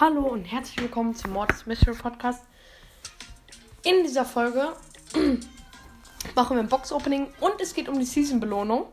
[0.00, 2.44] Hallo und herzlich willkommen zum Mortis Mystery Podcast.
[3.82, 4.72] In dieser Folge
[6.34, 8.86] machen wir ein Box Opening und es geht um die Season Belohnung.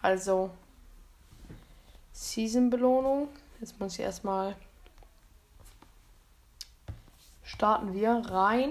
[0.00, 0.50] Also
[2.12, 3.28] Season Belohnung.
[3.60, 4.54] Jetzt muss ich erstmal
[7.48, 8.70] starten wir rein.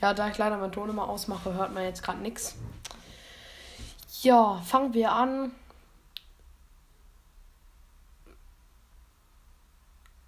[0.00, 2.56] Ja, da ich leider meinen Ton immer ausmache, hört man jetzt gerade nichts.
[4.22, 5.52] Ja, fangen wir an.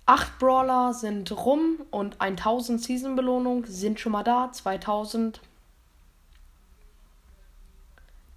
[0.07, 4.51] Acht Brawler sind rum und 1000 Season Belohnung sind schon mal da.
[4.51, 5.41] 2000.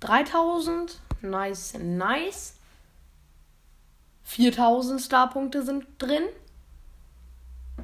[0.01, 0.99] 3000.
[1.21, 2.55] Nice, nice.
[4.23, 6.23] 4000 Starpunkte sind drin.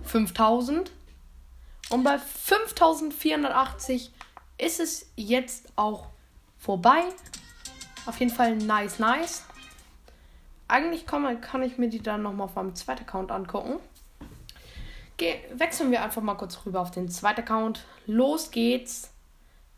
[0.04, 0.92] 5000.
[1.90, 4.12] Und bei 5480
[4.58, 6.08] ist es jetzt auch
[6.58, 7.04] vorbei.
[8.06, 9.46] Auf jeden Fall nice, nice.
[10.68, 13.80] Eigentlich kann, kann ich mir die dann nochmal auf meinem zweiten Account angucken.
[15.18, 17.86] Ge wechseln wir einfach mal kurz rüber auf den zweiten Account.
[18.06, 19.12] Los geht's.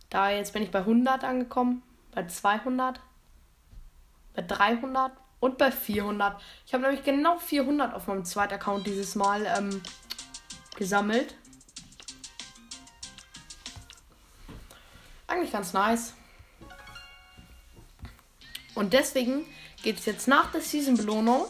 [0.09, 1.81] Da jetzt bin ich bei 100 angekommen,
[2.13, 2.99] bei 200,
[4.35, 6.39] bei 300 und bei 400.
[6.67, 9.81] Ich habe nämlich genau 400 auf meinem zweiten Account dieses Mal ähm,
[10.75, 11.35] gesammelt.
[15.27, 16.13] Eigentlich ganz nice.
[18.75, 19.45] Und deswegen
[19.83, 21.45] geht es jetzt nach der Season-Belohnung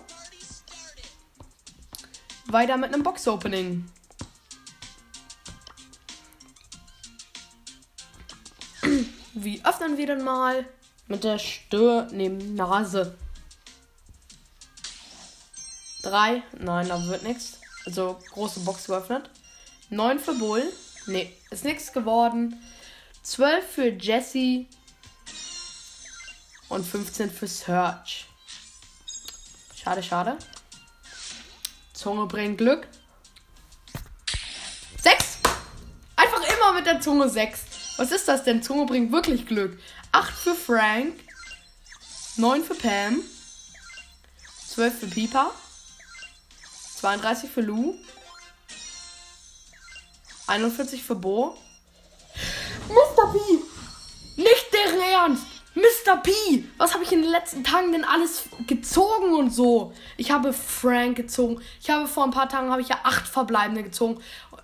[2.47, 3.89] weiter mit einem Box-Opening.
[9.33, 10.66] Wie öffnen wir denn mal?
[11.07, 13.17] Mit der Stirn neben Nase.
[16.01, 16.44] Drei.
[16.59, 17.62] Nein, da wird nichts.
[17.85, 19.29] Also große Box geöffnet.
[19.89, 20.63] Neun für Bull.
[21.05, 22.61] Nee, ist nichts geworden.
[23.21, 24.66] Zwölf für Jesse.
[26.69, 28.25] Und 15 für Search.
[29.75, 30.38] Schade, schade.
[31.93, 32.88] Zunge bringt Glück.
[35.01, 35.38] Sechs.
[36.16, 37.61] Einfach immer mit der Zunge sechs.
[37.97, 38.63] Was ist das denn?
[38.63, 39.77] Zunge bringt wirklich Glück.
[40.11, 41.19] Acht für Frank.
[42.38, 43.22] Neun für Pam.
[44.67, 45.51] Zwölf für Pipa.
[47.03, 47.96] 32 für Lou.
[50.47, 51.58] 41 für Bo.
[52.88, 53.34] Mr.
[53.34, 54.41] P!
[54.41, 55.46] Nicht deren Ernst!
[55.75, 56.16] Mr.
[56.24, 56.31] P!
[56.78, 59.91] Was habe ich in den letzten Tagen denn alles gezogen und so?
[60.16, 61.62] Ich habe Frank gezogen.
[61.81, 64.22] Ich habe vor ein paar Tagen habe ich ja acht verbleibende gezogen.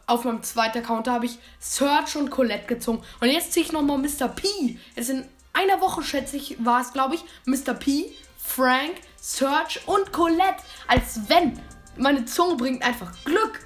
[0.08, 3.04] Auf meinem zweiten Account habe ich Search und Colette gezogen.
[3.20, 4.30] Und jetzt ziehe ich nochmal Mr.
[4.30, 4.80] P.
[4.96, 7.74] Jetzt in einer Woche, schätze ich, war es, glaube ich, Mr.
[7.74, 10.64] P, Frank, Search und Colette.
[10.88, 11.60] Als wenn.
[12.00, 13.60] Meine Zunge bringt einfach Glück.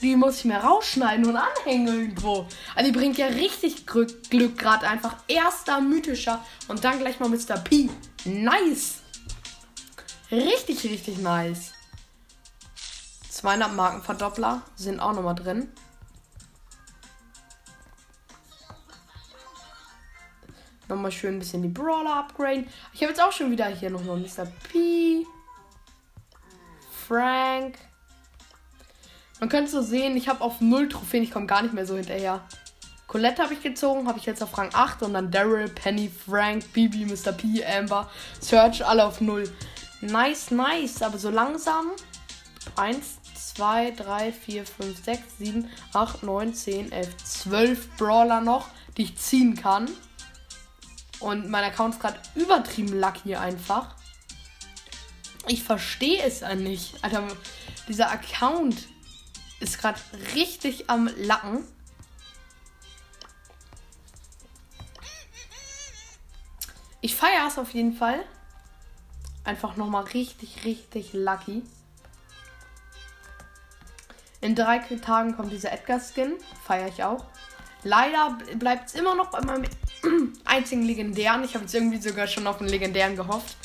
[0.00, 2.46] Die muss ich mir rausschneiden und anhängen irgendwo.
[2.76, 5.16] Also die bringt ja richtig Glück, gerade einfach.
[5.26, 7.58] Erster mythischer und dann gleich mal Mr.
[7.58, 7.90] P.
[8.24, 9.00] Nice.
[10.30, 11.72] Richtig, richtig nice.
[13.28, 15.68] 200 Markenverdoppler sind auch nochmal drin.
[20.86, 22.68] Nochmal schön ein bisschen die Brawler upgraden.
[22.94, 24.46] Ich habe jetzt auch schon wieder hier nochmal Mr.
[24.70, 25.26] P.
[27.08, 27.78] Frank.
[29.40, 31.96] Man könnte so sehen, ich habe auf 0 Trophäen, ich komme gar nicht mehr so
[31.96, 32.42] hinterher.
[33.06, 36.70] Colette habe ich gezogen, habe ich jetzt auf Rang 8 und dann Daryl, Penny, Frank,
[36.74, 37.32] Bibi, Mr.
[37.32, 38.10] P, Amber,
[38.40, 39.50] Search, alle auf 0.
[40.02, 41.86] Nice, nice, aber so langsam.
[42.76, 43.18] 1,
[43.54, 48.68] 2, 3, 4, 5, 6, 7, 8, 9, 10, 11, 12 Brawler noch,
[48.98, 49.88] die ich ziehen kann.
[51.20, 53.94] Und mein Account ist gerade übertrieben lucky einfach.
[55.48, 57.02] Ich verstehe es ja nicht.
[57.02, 57.26] Alter,
[57.88, 58.86] dieser Account
[59.60, 59.98] ist gerade
[60.34, 61.64] richtig am Lacken.
[67.00, 68.22] Ich feiere es auf jeden Fall.
[69.44, 71.62] Einfach nochmal richtig, richtig lucky.
[74.42, 76.34] In drei Tagen kommt dieser Edgar-Skin.
[76.64, 77.24] Feiere ich auch.
[77.84, 79.64] Leider bleibt es immer noch bei meinem
[80.44, 81.42] einzigen legendären.
[81.44, 83.56] Ich habe jetzt irgendwie sogar schon auf einen legendären gehofft.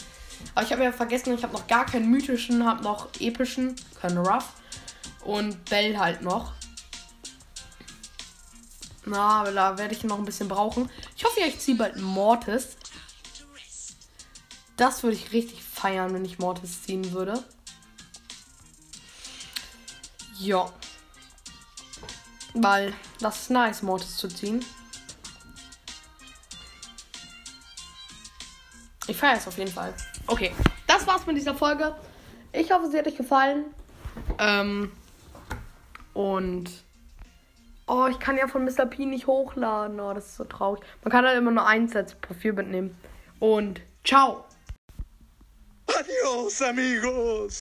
[0.56, 4.18] Aber ich habe ja vergessen, ich habe noch gar keinen mythischen, habe noch epischen, keinen
[4.18, 4.54] Rough.
[5.24, 6.54] Und Bell halt noch.
[9.06, 10.90] Na, da werde ich noch ein bisschen brauchen.
[11.18, 12.78] Ich hoffe, ich ziehe bald Mortis.
[14.78, 17.44] Das würde ich richtig feiern, wenn ich Mortis ziehen würde.
[20.40, 20.72] Ja.
[22.54, 24.64] Weil das ist nice, Mortis zu ziehen.
[29.08, 29.94] Ich feiere es auf jeden Fall.
[30.28, 30.52] Okay,
[30.88, 31.96] das war's mit dieser Folge.
[32.54, 33.66] Ich hoffe, sie hat euch gefallen.
[34.40, 34.92] Ähm,
[36.14, 36.70] und.
[37.86, 38.86] Oh, ich kann ja von Mr.
[38.86, 40.00] P nicht hochladen.
[40.00, 40.82] Oh, das ist so traurig.
[41.04, 42.98] Man kann halt immer nur eins als Profilbild nehmen.
[43.40, 44.46] Und ciao.
[45.88, 47.52] Adios, amigos.